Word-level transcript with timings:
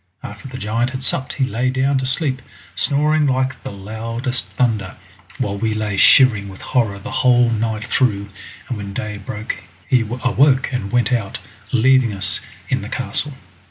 After 0.23 0.47
the 0.47 0.57
giant 0.57 0.89
had 0.89 1.03
supped 1.03 1.33
he 1.33 1.45
lay 1.45 1.69
down 1.69 1.99
to 1.99 2.07
sleep, 2.07 2.41
snoring 2.75 3.27
like 3.27 3.61
the 3.63 3.71
loudest 3.71 4.47
thunder, 4.49 4.95
while 5.37 5.55
we 5.59 5.75
lay 5.75 5.95
shivering 5.95 6.49
with 6.49 6.59
horror 6.59 6.97
the 6.97 7.11
whole 7.21 7.51
night 7.51 7.83
through, 7.85 8.29
and 8.67 8.77
when 8.79 8.95
day 8.95 9.19
broke 9.19 9.57
he 9.87 10.01
awoke 10.01 10.73
and 10.73 10.91
went 10.91 11.13
out, 11.13 11.37
leaving 11.71 12.15
us 12.15 12.39
in 12.67 12.81
the 12.81 12.89
castle. 12.89 13.33